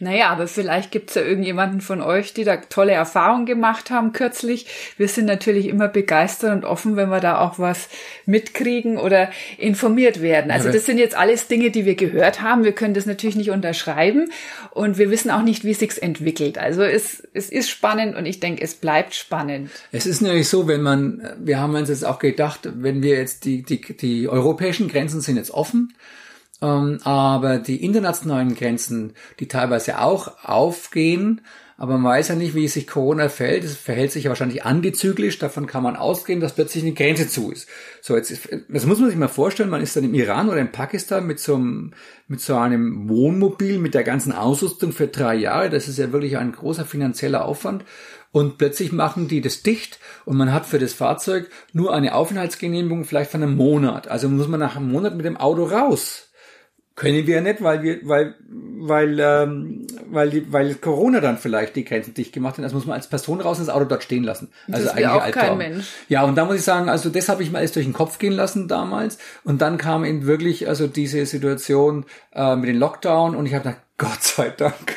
Naja, 0.00 0.30
aber 0.30 0.48
vielleicht 0.48 0.90
gibt's 0.90 1.14
ja 1.14 1.22
irgendjemanden 1.22 1.80
von 1.80 2.00
euch, 2.00 2.34
die 2.34 2.42
da 2.42 2.56
tolle 2.56 2.90
Erfahrungen 2.90 3.46
gemacht 3.46 3.90
haben 3.90 4.12
kürzlich. 4.12 4.66
Wir 4.96 5.06
sind 5.06 5.26
natürlich 5.26 5.68
immer 5.68 5.86
begeistert 5.86 6.52
und 6.52 6.64
offen, 6.64 6.96
wenn 6.96 7.10
wir 7.10 7.20
da 7.20 7.38
auch 7.38 7.60
was 7.60 7.88
mitkriegen 8.26 8.98
oder 8.98 9.30
informiert 9.56 10.20
werden. 10.20 10.50
Also 10.50 10.72
das 10.72 10.84
sind 10.84 10.98
jetzt 10.98 11.16
alles 11.16 11.46
Dinge, 11.46 11.70
die 11.70 11.84
wir 11.84 11.94
gehört 11.94 12.42
haben. 12.42 12.64
Wir 12.64 12.72
können 12.72 12.94
das 12.94 13.06
natürlich 13.06 13.36
nicht 13.36 13.52
unterschreiben 13.52 14.32
und 14.72 14.98
wir 14.98 15.10
wissen 15.10 15.30
auch 15.30 15.42
nicht, 15.42 15.62
wie 15.62 15.74
sich's 15.74 15.96
entwickelt. 15.96 16.58
Also 16.58 16.82
es, 16.82 17.22
es 17.32 17.48
ist 17.48 17.70
spannend 17.70 18.16
und 18.16 18.26
ich 18.26 18.40
denke, 18.40 18.62
es 18.62 18.74
bleibt 18.74 19.14
spannend. 19.14 19.70
Es 19.92 20.06
ist 20.06 20.22
nämlich 20.22 20.48
so, 20.48 20.66
wenn 20.66 20.82
man, 20.82 21.22
wir 21.38 21.60
haben 21.60 21.76
uns 21.76 21.88
jetzt 21.88 22.04
auch 22.04 22.18
gedacht, 22.18 22.68
wenn 22.74 23.00
wir 23.04 23.16
jetzt 23.16 23.44
die, 23.44 23.62
die, 23.62 23.80
die 23.80 24.28
europäischen 24.28 24.88
Grenzen 24.88 25.20
sind 25.20 25.36
jetzt 25.36 25.52
offen, 25.52 25.94
aber 26.66 27.58
die 27.58 27.84
internationalen 27.84 28.54
Grenzen, 28.54 29.12
die 29.40 29.48
teilweise 29.48 30.00
auch 30.00 30.44
aufgehen, 30.44 31.40
aber 31.76 31.98
man 31.98 32.12
weiß 32.12 32.28
ja 32.28 32.34
nicht, 32.36 32.54
wie 32.54 32.68
sich 32.68 32.86
Corona 32.86 33.28
verhält. 33.28 33.64
Es 33.64 33.76
verhält 33.76 34.12
sich 34.12 34.24
ja 34.24 34.30
wahrscheinlich 34.30 34.64
antizyklisch. 34.64 35.40
Davon 35.40 35.66
kann 35.66 35.82
man 35.82 35.96
ausgehen, 35.96 36.38
dass 36.38 36.54
plötzlich 36.54 36.84
eine 36.84 36.92
Grenze 36.92 37.28
zu 37.28 37.50
ist. 37.50 37.68
So, 38.00 38.16
jetzt, 38.16 38.48
das 38.68 38.86
muss 38.86 39.00
man 39.00 39.08
sich 39.08 39.18
mal 39.18 39.26
vorstellen. 39.26 39.70
Man 39.70 39.82
ist 39.82 39.96
dann 39.96 40.04
im 40.04 40.14
Iran 40.14 40.48
oder 40.48 40.58
in 40.58 40.70
Pakistan 40.70 41.26
mit 41.26 41.40
so 41.40 41.56
einem, 41.56 41.92
mit 42.28 42.40
so 42.40 42.56
einem 42.56 43.08
Wohnmobil, 43.08 43.80
mit 43.80 43.94
der 43.94 44.04
ganzen 44.04 44.30
Ausrüstung 44.30 44.92
für 44.92 45.08
drei 45.08 45.34
Jahre. 45.34 45.68
Das 45.68 45.88
ist 45.88 45.98
ja 45.98 46.12
wirklich 46.12 46.38
ein 46.38 46.52
großer 46.52 46.84
finanzieller 46.84 47.44
Aufwand. 47.44 47.84
Und 48.30 48.58
plötzlich 48.58 48.92
machen 48.92 49.26
die 49.26 49.40
das 49.40 49.62
dicht 49.62 49.98
und 50.24 50.36
man 50.36 50.52
hat 50.52 50.66
für 50.66 50.78
das 50.78 50.92
Fahrzeug 50.92 51.50
nur 51.72 51.94
eine 51.94 52.14
Aufenthaltsgenehmigung 52.14 53.04
vielleicht 53.04 53.30
von 53.30 53.42
einem 53.42 53.56
Monat. 53.56 54.08
Also 54.08 54.28
muss 54.28 54.48
man 54.48 54.58
nach 54.60 54.76
einem 54.76 54.90
Monat 54.90 55.16
mit 55.16 55.24
dem 55.24 55.36
Auto 55.36 55.64
raus. 55.64 56.30
Können 56.96 57.26
wir 57.26 57.40
nicht, 57.40 57.60
weil 57.60 57.82
wir, 57.82 57.98
weil, 58.02 58.34
weil, 58.48 59.18
ähm, 59.18 59.84
weil, 60.10 60.30
die, 60.30 60.52
weil 60.52 60.76
Corona 60.76 61.18
dann 61.20 61.38
vielleicht 61.38 61.74
die 61.74 61.84
Grenzen 61.84 62.14
dicht 62.14 62.32
gemacht 62.32 62.56
hat. 62.56 62.62
Also 62.62 62.76
muss 62.76 62.86
man 62.86 62.94
als 62.94 63.08
Person 63.08 63.40
raus 63.40 63.58
das 63.58 63.68
Auto 63.68 63.84
dort 63.84 64.04
stehen 64.04 64.22
lassen. 64.22 64.48
Also 64.70 64.84
das 64.84 64.94
eigentlich 64.94 65.08
auch 65.08 65.30
kein 65.32 65.58
Mensch. 65.58 65.86
Ja, 66.08 66.22
und 66.22 66.36
da 66.36 66.44
muss 66.44 66.54
ich 66.54 66.62
sagen, 66.62 66.88
also 66.88 67.10
das 67.10 67.28
habe 67.28 67.42
ich 67.42 67.50
mal 67.50 67.58
alles 67.58 67.72
durch 67.72 67.86
den 67.86 67.94
Kopf 67.94 68.18
gehen 68.18 68.32
lassen 68.32 68.68
damals. 68.68 69.18
Und 69.42 69.60
dann 69.60 69.76
kam 69.76 70.04
eben 70.04 70.26
wirklich 70.26 70.68
also 70.68 70.86
diese 70.86 71.26
Situation 71.26 72.04
äh, 72.32 72.54
mit 72.54 72.68
dem 72.68 72.78
Lockdown 72.78 73.34
und 73.34 73.46
ich 73.46 73.54
habe 73.54 73.64
gedacht, 73.64 73.82
Gott 73.96 74.22
sei 74.22 74.50
Dank. 74.50 74.96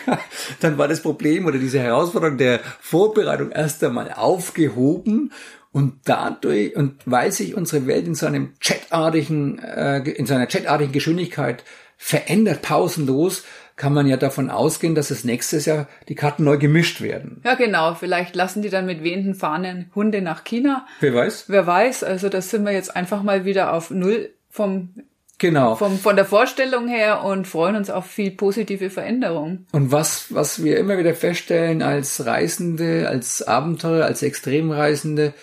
Dann 0.60 0.78
war 0.78 0.88
das 0.88 1.02
Problem 1.02 1.46
oder 1.46 1.60
diese 1.60 1.80
Herausforderung 1.80 2.38
der 2.38 2.60
Vorbereitung 2.82 3.52
erst 3.52 3.84
einmal 3.84 4.12
aufgehoben 4.12 5.32
und 5.72 6.00
dadurch, 6.06 6.76
und 6.76 6.96
weil 7.06 7.32
sich 7.32 7.56
unsere 7.56 7.86
Welt 7.86 8.08
in 8.08 8.16
so 8.16 8.26
einem 8.26 8.54
chatartigen, 8.60 9.60
äh, 9.60 10.00
in 10.00 10.26
so 10.26 10.34
einer 10.34 10.48
chatartigen 10.48 10.92
Geschwindigkeit 10.92 11.64
verändert, 11.98 12.64
pausenlos, 12.64 13.44
kann 13.76 13.94
man 13.94 14.08
ja 14.08 14.18
davon 14.18 14.50
ausgehen, 14.50 14.96
dass 14.96 15.12
es 15.12 15.24
nächstes 15.24 15.66
Jahr 15.66 15.88
die 16.10 16.16
Karten 16.16 16.44
neu 16.44 16.58
gemischt 16.58 17.00
werden. 17.02 17.42
Ja, 17.46 17.54
genau. 17.54 17.94
Vielleicht 17.94 18.36
lassen 18.36 18.64
die 18.64 18.70
dann 18.70 18.88
mit 18.88 19.04
wehenden 19.04 19.36
Fahnen 19.36 19.92
Hunde 19.94 20.24
nach 20.24 20.44
China. 20.44 20.88
Wer 21.00 21.14
weiß? 21.14 21.46
Wer 21.48 21.68
weiß. 21.68 22.04
Also 22.04 22.30
das 22.30 22.50
sind 22.50 22.66
wir 22.66 22.72
jetzt 22.72 22.96
einfach 22.96 23.22
mal 23.22 23.46
wieder 23.46 23.74
auf 23.74 23.92
Null 23.92 24.32
vom 24.50 24.96
Genau. 25.40 25.76
Vom, 25.76 26.00
von 26.00 26.16
der 26.16 26.26
Vorstellung 26.26 26.88
her 26.88 27.24
und 27.24 27.48
freuen 27.48 27.76
uns 27.76 27.90
auf 27.90 28.08
viel 28.08 28.32
positive 28.32 28.90
Veränderung. 28.90 29.66
Und 29.72 29.92
was, 29.92 30.34
was 30.34 30.64
wir 30.64 30.78
immer 30.80 30.98
wieder 30.98 31.14
feststellen 31.14 31.84
als 31.84 32.26
Reisende, 32.26 33.08
als 33.08 33.44
Abenteurer, 33.44 34.06
als 34.06 34.24
Extremreisende, 34.24 35.34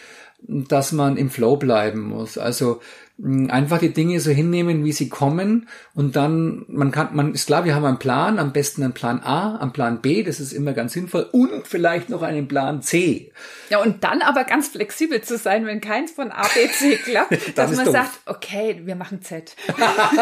dass 0.47 0.93
man 0.93 1.17
im 1.17 1.31
Flow 1.31 1.57
bleiben 1.57 2.09
muss. 2.09 2.39
Also 2.39 2.81
einfach 3.23 3.79
die 3.79 3.93
Dinge 3.93 4.19
so 4.19 4.33
hinnehmen, 4.33 4.85
wie 4.85 4.91
sie 4.91 5.09
kommen 5.09 5.69
und 5.95 6.17
dann, 6.17 6.65
man 6.67 6.91
kann, 6.91 7.15
man 7.15 7.33
ist 7.33 7.47
klar, 7.47 7.65
wir 7.65 7.77
haben 7.77 7.85
einen 7.85 8.01
Plan, 8.01 8.41
am 8.41 8.53
besten 8.53 8.83
einen 8.83 8.93
Plan 8.93 9.21
A, 9.23 9.57
einen 9.57 9.73
Plan 9.73 10.01
B, 10.01 10.25
das 10.25 10.41
ist 10.41 10.53
immer 10.53 10.73
ganz 10.73 10.95
sinnvoll 10.95 11.29
und 11.31 11.69
vielleicht 11.69 12.09
noch 12.09 12.23
einen 12.23 12.49
Plan 12.49 12.83
C. 12.83 13.31
Ja, 13.71 13.81
und 13.81 14.03
dann 14.03 14.21
aber 14.21 14.43
ganz 14.43 14.69
flexibel 14.69 15.23
zu 15.23 15.39
sein, 15.39 15.65
wenn 15.65 15.81
keins 15.81 16.11
von 16.11 16.33
A, 16.33 16.43
B, 16.43 16.69
C 16.69 16.97
klappt, 17.05 17.57
dass 17.57 17.77
man 17.77 17.85
doof. 17.85 17.95
sagt, 17.95 18.11
okay, 18.27 18.81
wir 18.85 18.97
machen 18.97 19.23
Z. 19.23 19.55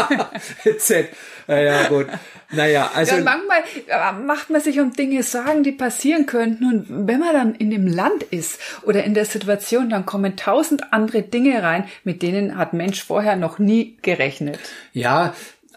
Z. 0.78 1.08
Ja, 1.48 1.88
gut. 1.88 2.06
Naja, 2.50 2.90
also. 2.94 3.16
Ja, 3.16 3.22
manchmal 3.22 3.62
äh, 3.86 4.12
macht 4.12 4.50
man 4.50 4.60
sich 4.60 4.80
um 4.80 4.92
Dinge 4.92 5.22
Sorgen, 5.22 5.62
die 5.62 5.72
passieren 5.72 6.26
könnten 6.26 6.64
und 6.66 7.06
wenn 7.06 7.20
man 7.20 7.32
dann 7.32 7.54
in 7.54 7.70
dem 7.70 7.86
Land 7.86 8.22
ist 8.24 8.60
oder 8.82 9.02
in 9.04 9.14
der 9.14 9.24
Situation, 9.24 9.88
dann 9.88 10.04
kommen 10.04 10.36
tausend 10.36 10.92
andere 10.92 11.22
Dinge 11.22 11.62
rein, 11.62 11.88
mit 12.04 12.20
denen 12.22 12.58
hat 12.58 12.74
Mensch 12.82 13.04
vorher 13.04 13.36
noch 13.36 13.58
nie 13.58 13.96
gerechnet. 14.02 14.58
Ja, 14.92 15.34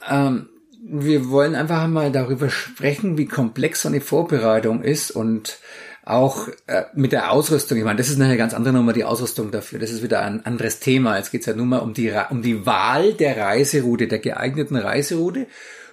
ähm, 0.10 0.50
wir 0.84 1.30
wollen 1.30 1.56
einfach 1.56 1.88
mal 1.88 2.12
darüber 2.12 2.50
sprechen, 2.50 3.18
wie 3.18 3.28
komplex 3.28 3.84
so 3.84 3.90
eine 3.90 4.02
Vorbereitung 4.02 4.82
ist 4.82 5.12
und 5.12 5.60
auch 6.04 6.48
äh, 6.68 6.84
mit 6.94 7.12
der 7.12 7.32
Ausrüstung. 7.32 7.78
Ich 7.78 7.84
meine, 7.84 7.98
das 7.98 8.10
ist 8.10 8.20
eine 8.20 8.38
ganz 8.38 8.54
andere 8.54 8.74
Nummer, 8.74 8.94
die 8.94 9.04
Ausrüstung 9.04 9.52
dafür. 9.52 9.80
Das 9.80 9.92
ist 9.92 10.04
wieder 10.04 10.22
ein 10.22 10.46
anderes 10.46 10.80
Thema. 10.80 11.18
Jetzt 11.18 11.32
geht 11.32 11.42
es 11.42 11.48
ja 11.48 11.56
nur 11.56 11.66
mal 11.66 11.80
um 11.80 11.94
die, 11.94 12.12
um 12.30 12.42
die 12.42 12.66
Wahl 12.66 13.14
der 13.14 13.38
Reiseroute, 13.38 14.08
der 14.08 14.20
geeigneten 14.20 14.76
Reiseroute. 14.76 15.48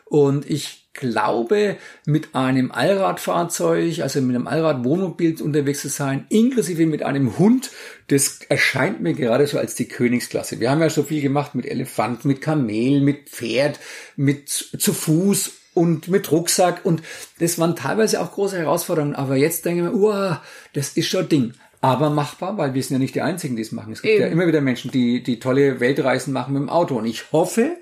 Und 0.05 0.49
ich 0.49 0.82
glaube, 0.95 1.77
mit 2.05 2.35
einem 2.35 2.71
Allradfahrzeug, 2.71 4.01
also 4.01 4.21
mit 4.21 4.37
einem 4.37 4.47
Allradwohnmobil 4.47 5.41
unterwegs 5.41 5.81
zu 5.81 5.89
sein, 5.89 6.27
inklusive 6.29 6.87
mit 6.87 7.03
einem 7.03 7.39
Hund, 7.39 7.71
das 8.09 8.41
erscheint 8.49 9.01
mir 9.01 9.15
gerade 9.15 9.47
so 9.47 9.59
als 9.59 9.75
die 9.75 9.89
Königsklasse. 9.89 10.61
Wir 10.61 10.71
haben 10.71 10.81
ja 10.81 10.91
so 10.91 11.03
viel 11.03 11.23
gemacht 11.23 11.55
mit 11.55 11.67
Elefant, 11.67 12.25
mit 12.25 12.41
Kamel, 12.41 13.01
mit 13.01 13.31
Pferd, 13.31 13.79
mit 14.17 14.49
zu 14.49 14.93
Fuß 14.93 15.53
und 15.75 16.09
mit 16.09 16.31
Rucksack 16.31 16.85
und 16.85 17.03
das 17.39 17.59
waren 17.59 17.77
teilweise 17.77 18.21
auch 18.21 18.33
große 18.33 18.59
Herausforderungen, 18.59 19.15
aber 19.15 19.37
jetzt 19.37 19.65
denke 19.65 19.85
ich 19.85 19.91
mir, 19.91 19.97
uah, 19.97 20.43
das 20.75 20.91
ist 20.91 21.09
schon 21.09 21.29
Ding. 21.29 21.55
Aber 21.85 22.11
machbar, 22.11 22.57
weil 22.59 22.75
wir 22.75 22.83
sind 22.83 22.95
ja 22.95 22.99
nicht 23.01 23.17
die 23.17 23.23
Einzigen, 23.23 23.57
die 23.57 23.63
es 23.63 23.73
machen. 23.73 23.93
Es 23.93 24.03
gibt 24.03 24.15
Eben. 24.15 24.23
ja 24.23 24.29
immer 24.29 24.47
wieder 24.47 24.61
Menschen, 24.61 24.93
die, 24.93 25.21
die 25.21 25.41
tolle 25.41 25.81
Weltreisen 25.81 26.33
machen 26.33 26.55
mit 26.55 26.63
dem 26.63 26.69
Auto. 26.69 26.97
Und 26.97 27.07
ich 27.07 27.33
hoffe, 27.33 27.77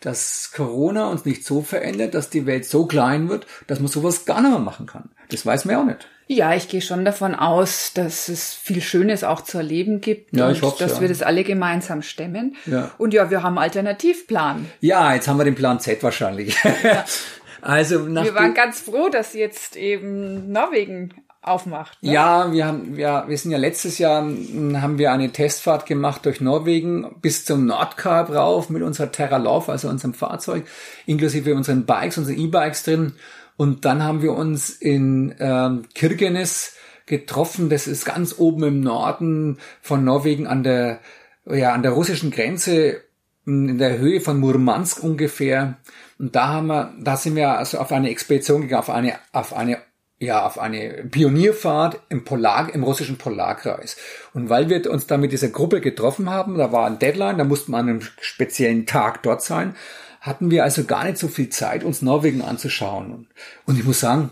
dass 0.00 0.52
Corona 0.54 1.08
uns 1.08 1.24
nicht 1.24 1.44
so 1.44 1.62
verändert, 1.62 2.14
dass 2.14 2.30
die 2.30 2.46
Welt 2.46 2.64
so 2.64 2.86
klein 2.86 3.28
wird, 3.28 3.46
dass 3.66 3.80
man 3.80 3.88
sowas 3.88 4.24
gar 4.24 4.40
nicht 4.40 4.50
mehr 4.50 4.60
machen 4.60 4.86
kann. 4.86 5.10
Das 5.30 5.44
weiß 5.44 5.64
man 5.64 5.72
ja 5.74 5.80
auch 5.80 5.86
nicht. 5.86 6.08
Ja, 6.30 6.54
ich 6.54 6.68
gehe 6.68 6.82
schon 6.82 7.06
davon 7.06 7.34
aus, 7.34 7.92
dass 7.94 8.28
es 8.28 8.52
viel 8.52 8.82
Schönes 8.82 9.24
auch 9.24 9.40
zu 9.40 9.56
erleben 9.56 10.02
gibt 10.02 10.36
ja, 10.36 10.50
ich 10.50 10.60
hoffe, 10.60 10.84
dass 10.84 10.96
ja. 10.96 11.00
wir 11.00 11.08
das 11.08 11.22
alle 11.22 11.42
gemeinsam 11.42 12.02
stemmen. 12.02 12.54
Ja. 12.66 12.90
Und 12.98 13.14
ja, 13.14 13.30
wir 13.30 13.42
haben 13.42 13.56
einen 13.56 13.64
Alternativplan. 13.64 14.70
Ja, 14.80 15.14
jetzt 15.14 15.26
haben 15.26 15.38
wir 15.38 15.44
den 15.44 15.54
Plan 15.54 15.80
Z 15.80 16.02
wahrscheinlich. 16.02 16.54
Ja. 16.62 17.04
also 17.62 18.00
nach 18.00 18.24
wir 18.24 18.34
waren 18.34 18.52
ganz 18.52 18.80
froh, 18.80 19.08
dass 19.08 19.32
jetzt 19.32 19.74
eben 19.76 20.52
Norwegen 20.52 21.14
aufmacht. 21.50 22.02
Ne? 22.02 22.12
Ja, 22.12 22.52
wir 22.52 22.66
haben, 22.66 22.96
wir, 22.96 23.24
wir 23.26 23.38
sind 23.38 23.50
ja 23.50 23.58
letztes 23.58 23.98
Jahr 23.98 24.22
haben 24.22 24.98
wir 24.98 25.12
eine 25.12 25.30
Testfahrt 25.30 25.86
gemacht 25.86 26.24
durch 26.26 26.40
Norwegen 26.40 27.16
bis 27.20 27.44
zum 27.44 27.66
Nordkap 27.66 28.30
rauf 28.30 28.70
mit 28.70 28.82
unserer 28.82 29.12
Terra 29.12 29.36
Love, 29.36 29.72
also 29.72 29.88
unserem 29.88 30.14
Fahrzeug, 30.14 30.66
inklusive 31.06 31.54
unseren 31.54 31.86
Bikes, 31.86 32.18
unseren 32.18 32.38
E-Bikes 32.38 32.84
drin. 32.84 33.14
Und 33.56 33.84
dann 33.84 34.04
haben 34.04 34.22
wir 34.22 34.34
uns 34.34 34.70
in 34.70 35.34
ähm, 35.40 35.86
Kirkenes 35.94 36.76
getroffen. 37.06 37.70
Das 37.70 37.88
ist 37.88 38.04
ganz 38.04 38.38
oben 38.38 38.62
im 38.62 38.80
Norden 38.80 39.58
von 39.80 40.04
Norwegen 40.04 40.46
an 40.46 40.62
der, 40.62 41.00
ja, 41.44 41.72
an 41.72 41.82
der 41.82 41.92
russischen 41.92 42.30
Grenze 42.30 43.00
in 43.46 43.78
der 43.78 43.98
Höhe 43.98 44.20
von 44.20 44.38
Murmansk 44.38 45.02
ungefähr. 45.02 45.78
Und 46.18 46.36
da 46.36 46.48
haben 46.48 46.66
wir, 46.66 46.94
da 47.00 47.16
sind 47.16 47.34
wir 47.34 47.58
also 47.58 47.78
auf 47.78 47.90
eine 47.92 48.10
Expedition 48.10 48.62
gegangen, 48.62 48.80
auf 48.80 48.90
eine, 48.90 49.14
auf 49.32 49.54
eine 49.54 49.78
ja, 50.20 50.44
auf 50.44 50.58
eine 50.58 51.04
Pionierfahrt 51.10 52.00
im 52.08 52.24
Polar, 52.24 52.72
im 52.74 52.82
russischen 52.82 53.18
Polarkreis. 53.18 53.96
Und 54.34 54.48
weil 54.48 54.68
wir 54.68 54.90
uns 54.90 55.06
da 55.06 55.16
mit 55.16 55.32
dieser 55.32 55.48
Gruppe 55.48 55.80
getroffen 55.80 56.28
haben, 56.28 56.58
da 56.58 56.72
war 56.72 56.86
ein 56.86 56.98
Deadline, 56.98 57.38
da 57.38 57.44
mussten 57.44 57.72
wir 57.72 57.78
an 57.78 57.88
einem 57.88 58.00
speziellen 58.20 58.86
Tag 58.86 59.22
dort 59.22 59.42
sein, 59.42 59.76
hatten 60.20 60.50
wir 60.50 60.64
also 60.64 60.84
gar 60.84 61.04
nicht 61.04 61.18
so 61.18 61.28
viel 61.28 61.50
Zeit, 61.50 61.84
uns 61.84 62.02
Norwegen 62.02 62.42
anzuschauen. 62.42 63.28
Und 63.64 63.78
ich 63.78 63.84
muss 63.84 64.00
sagen, 64.00 64.30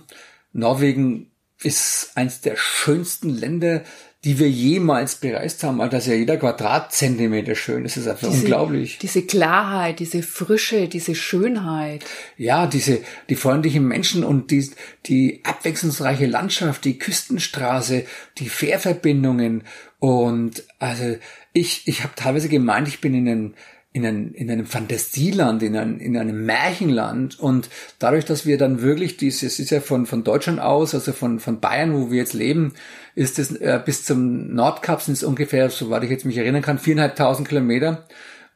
Norwegen 0.52 1.30
ist 1.62 2.10
eins 2.14 2.40
der 2.40 2.56
schönsten 2.56 3.30
Länder, 3.30 3.82
die 4.24 4.38
wir 4.40 4.50
jemals 4.50 5.16
bereist 5.16 5.62
haben, 5.62 5.78
weil 5.78 5.88
das 5.88 6.06
ja 6.06 6.14
jeder 6.14 6.36
Quadratzentimeter 6.36 7.54
schön 7.54 7.84
ist. 7.84 7.96
Das 7.96 8.02
ist 8.02 8.08
einfach 8.08 8.28
diese, 8.28 8.40
unglaublich. 8.40 8.98
Diese 8.98 9.22
Klarheit, 9.22 10.00
diese 10.00 10.22
Frische, 10.22 10.88
diese 10.88 11.14
Schönheit. 11.14 12.04
Ja, 12.36 12.66
diese, 12.66 13.00
die 13.28 13.36
freundlichen 13.36 13.86
Menschen 13.86 14.24
und 14.24 14.50
die, 14.50 14.68
die 15.06 15.40
abwechslungsreiche 15.44 16.26
Landschaft, 16.26 16.84
die 16.84 16.98
Küstenstraße, 16.98 18.04
die 18.38 18.48
Fährverbindungen 18.48 19.62
und 20.00 20.64
also 20.78 21.16
ich, 21.52 21.86
ich 21.86 22.02
habe 22.02 22.14
teilweise 22.16 22.48
gemeint, 22.48 22.88
ich 22.88 23.00
bin 23.00 23.14
in 23.14 23.28
einem 23.28 23.54
in, 23.96 24.04
ein, 24.04 24.32
in 24.34 24.50
einem 24.50 24.66
Fantasieland, 24.66 25.62
in, 25.62 25.74
ein, 25.74 26.00
in 26.00 26.18
einem 26.18 26.44
Märchenland. 26.44 27.40
Und 27.40 27.70
dadurch, 27.98 28.26
dass 28.26 28.44
wir 28.44 28.58
dann 28.58 28.82
wirklich 28.82 29.16
dieses, 29.16 29.58
ist 29.58 29.70
ja 29.70 29.80
von, 29.80 30.04
von 30.04 30.22
Deutschland 30.22 30.60
aus, 30.60 30.94
also 30.94 31.12
von, 31.12 31.40
von 31.40 31.60
Bayern, 31.60 31.94
wo 31.94 32.10
wir 32.10 32.18
jetzt 32.18 32.34
leben, 32.34 32.74
ist 33.14 33.38
es 33.38 33.52
äh, 33.56 33.80
bis 33.82 34.04
zum 34.04 34.54
Nordkap 34.54 35.00
sind 35.00 35.14
es 35.14 35.24
ungefähr, 35.24 35.70
soweit 35.70 36.04
ich 36.04 36.10
jetzt 36.10 36.26
mich 36.26 36.36
erinnern 36.36 36.60
kann, 36.60 36.78
viereinhalbtausend 36.78 37.48
Kilometer. 37.48 38.06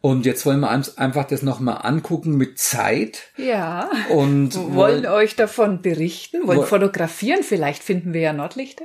Und 0.03 0.27
jetzt 0.27 0.45
wollen 0.45 0.61
wir 0.61 0.71
uns 0.71 0.99
einfach 0.99 1.25
das 1.25 1.43
nochmal 1.43 1.81
angucken 1.83 2.37
mit 2.37 2.59
Zeit. 2.59 3.31
Ja. 3.39 3.91
Und 4.11 4.57
wollen, 4.57 4.75
wollen 4.75 5.07
euch 5.07 5.37
davon 5.37 5.81
berichten, 5.81 6.47
wollen 6.47 6.67
fotografieren. 6.67 7.43
Vielleicht 7.43 7.83
finden 7.83 8.13
wir 8.13 8.21
ja 8.21 8.33
Nordlichter. 8.35 8.85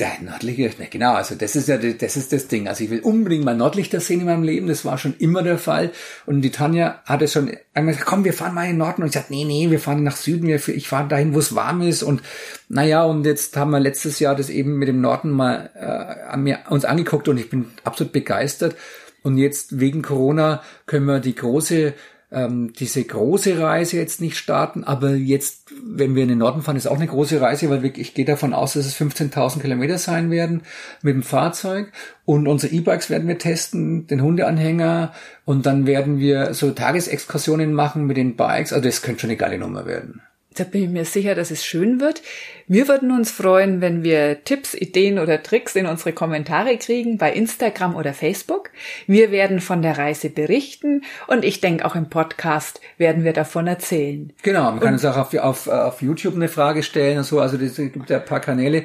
Der 0.00 0.12
Nordlichter, 0.22 0.86
genau, 0.90 1.12
also 1.12 1.34
das 1.34 1.56
ist 1.56 1.68
ja 1.68 1.76
das 1.76 2.16
ist 2.16 2.32
das 2.32 2.48
Ding. 2.48 2.68
Also 2.68 2.84
ich 2.84 2.90
will 2.90 3.00
unbedingt 3.00 3.44
mal 3.44 3.54
Nordlichter 3.54 4.00
sehen 4.00 4.20
in 4.20 4.26
meinem 4.26 4.44
Leben, 4.44 4.66
das 4.66 4.86
war 4.86 4.96
schon 4.96 5.14
immer 5.18 5.42
der 5.42 5.58
Fall. 5.58 5.90
Und 6.24 6.40
die 6.40 6.50
Tanja 6.50 7.02
hat 7.04 7.20
es 7.20 7.34
schon 7.34 7.50
einmal 7.74 7.92
gesagt, 7.92 8.08
komm, 8.08 8.24
wir 8.24 8.32
fahren 8.32 8.54
mal 8.54 8.64
in 8.64 8.70
den 8.70 8.78
Norden. 8.78 9.02
Und 9.02 9.08
ich 9.08 9.14
sagte, 9.14 9.34
nee, 9.34 9.44
nee, 9.44 9.70
wir 9.70 9.78
fahren 9.78 10.02
nach 10.02 10.16
Süden, 10.16 10.48
ich 10.48 10.88
fahre 10.88 11.08
dahin, 11.08 11.34
wo 11.34 11.38
es 11.38 11.54
warm 11.54 11.82
ist. 11.82 12.02
Und 12.02 12.22
naja, 12.70 13.04
und 13.04 13.26
jetzt 13.26 13.54
haben 13.58 13.72
wir 13.72 13.80
letztes 13.80 14.20
Jahr 14.20 14.34
das 14.34 14.48
eben 14.48 14.78
mit 14.78 14.88
dem 14.88 15.02
Norden 15.02 15.30
mal 15.30 15.68
äh, 15.74 16.30
an 16.30 16.44
mir, 16.44 16.60
uns 16.70 16.86
angeguckt 16.86 17.28
und 17.28 17.36
ich 17.36 17.50
bin 17.50 17.66
absolut 17.84 18.14
begeistert. 18.14 18.76
Und 19.22 19.36
jetzt 19.36 19.80
wegen 19.80 20.00
Corona 20.00 20.62
können 20.86 21.04
wir 21.04 21.20
die 21.20 21.34
große 21.34 21.92
ähm, 22.32 22.72
diese 22.78 23.02
große 23.02 23.58
Reise 23.58 23.96
jetzt 23.96 24.20
nicht 24.20 24.36
starten, 24.36 24.84
aber 24.84 25.10
jetzt, 25.10 25.72
wenn 25.84 26.14
wir 26.14 26.22
in 26.22 26.28
den 26.28 26.38
Norden 26.38 26.62
fahren, 26.62 26.76
ist 26.76 26.86
auch 26.86 26.96
eine 26.96 27.06
große 27.06 27.40
Reise, 27.40 27.70
weil 27.70 27.84
ich 27.84 28.14
gehe 28.14 28.24
davon 28.24 28.54
aus, 28.54 28.74
dass 28.74 28.86
es 28.86 28.96
15.000 28.96 29.60
Kilometer 29.60 29.98
sein 29.98 30.30
werden 30.30 30.62
mit 31.02 31.14
dem 31.14 31.22
Fahrzeug. 31.22 31.92
Und 32.24 32.46
unsere 32.46 32.72
E-Bikes 32.72 33.10
werden 33.10 33.26
wir 33.26 33.38
testen, 33.38 34.06
den 34.06 34.22
Hundeanhänger. 34.22 35.12
Und 35.44 35.66
dann 35.66 35.86
werden 35.86 36.18
wir 36.18 36.54
so 36.54 36.70
Tagesexkursionen 36.70 37.74
machen 37.74 38.06
mit 38.06 38.16
den 38.16 38.36
Bikes, 38.36 38.72
also 38.72 38.84
das 38.84 39.02
könnte 39.02 39.22
schon 39.22 39.30
eine 39.30 39.36
geile 39.36 39.58
Nummer 39.58 39.86
werden. 39.86 40.22
Da 40.56 40.64
bin 40.64 40.82
ich 40.82 40.88
mir 40.88 41.04
sicher, 41.04 41.36
dass 41.36 41.52
es 41.52 41.64
schön 41.64 42.00
wird. 42.00 42.22
Wir 42.66 42.88
würden 42.88 43.12
uns 43.12 43.30
freuen, 43.30 43.80
wenn 43.80 44.02
wir 44.02 44.42
Tipps, 44.42 44.74
Ideen 44.74 45.20
oder 45.20 45.42
Tricks 45.44 45.76
in 45.76 45.86
unsere 45.86 46.12
Kommentare 46.12 46.76
kriegen 46.76 47.18
bei 47.18 47.32
Instagram 47.32 47.94
oder 47.94 48.14
Facebook. 48.14 48.70
Wir 49.06 49.30
werden 49.30 49.60
von 49.60 49.80
der 49.80 49.96
Reise 49.96 50.28
berichten 50.28 51.02
und 51.28 51.44
ich 51.44 51.60
denke 51.60 51.84
auch 51.84 51.94
im 51.94 52.10
Podcast 52.10 52.80
werden 52.98 53.22
wir 53.22 53.32
davon 53.32 53.68
erzählen. 53.68 54.32
Genau, 54.42 54.64
man 54.72 54.80
kann 54.80 54.88
und, 54.88 54.94
uns 54.94 55.04
auch 55.04 55.16
auf, 55.16 55.34
auf, 55.34 55.68
auf 55.68 56.02
YouTube 56.02 56.34
eine 56.34 56.48
Frage 56.48 56.82
stellen 56.82 57.18
und 57.18 57.24
so. 57.24 57.38
Also 57.38 57.56
es 57.56 57.76
gibt 57.76 58.10
ja 58.10 58.18
ein 58.18 58.24
paar 58.24 58.40
Kanäle. 58.40 58.84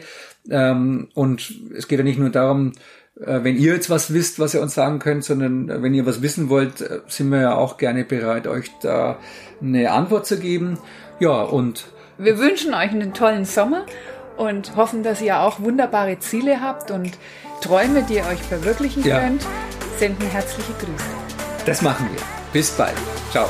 Ähm, 0.49 1.09
und 1.15 1.51
es 1.75 1.87
geht 1.87 1.97
ja 1.97 2.03
nicht 2.03 2.19
nur 2.19 2.29
darum, 2.29 2.73
äh, 3.19 3.43
wenn 3.43 3.57
ihr 3.57 3.73
jetzt 3.73 3.89
was 3.89 4.13
wisst, 4.13 4.39
was 4.39 4.53
ihr 4.53 4.61
uns 4.61 4.73
sagen 4.73 4.99
könnt, 4.99 5.23
sondern 5.23 5.69
äh, 5.69 5.81
wenn 5.81 5.93
ihr 5.93 6.05
was 6.05 6.21
wissen 6.21 6.49
wollt, 6.49 6.81
äh, 6.81 6.99
sind 7.07 7.29
wir 7.29 7.41
ja 7.41 7.55
auch 7.55 7.77
gerne 7.77 8.03
bereit, 8.03 8.47
euch 8.47 8.71
da 8.81 9.17
eine 9.61 9.91
Antwort 9.91 10.25
zu 10.25 10.37
geben. 10.37 10.77
Ja, 11.19 11.41
und 11.41 11.85
wir 12.17 12.37
wünschen 12.37 12.73
euch 12.73 12.91
einen 12.91 13.13
tollen 13.13 13.45
Sommer 13.45 13.85
und 14.37 14.75
hoffen, 14.75 15.03
dass 15.03 15.21
ihr 15.21 15.39
auch 15.39 15.59
wunderbare 15.59 16.19
Ziele 16.19 16.61
habt 16.61 16.91
und 16.91 17.17
Träume, 17.61 18.03
die 18.03 18.15
ihr 18.15 18.25
euch 18.25 18.41
verwirklichen 18.41 19.03
ja. 19.03 19.19
könnt. 19.19 19.45
Senden 19.97 20.27
herzliche 20.29 20.73
Grüße. 20.73 21.05
Das 21.65 21.81
machen 21.81 22.07
wir. 22.11 22.21
Bis 22.51 22.71
bald. 22.71 22.95
Ciao. 23.31 23.47